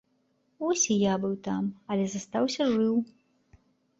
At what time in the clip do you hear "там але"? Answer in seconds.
1.49-2.05